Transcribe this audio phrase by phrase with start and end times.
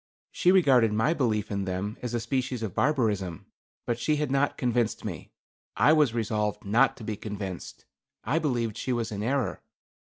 [0.31, 3.45] She regarded my belief in them as a species of barbarism.
[3.85, 5.31] But she had not convinced me.
[5.77, 7.85] I was resolved not to be convinced.
[8.23, 9.61] I believed she was in error.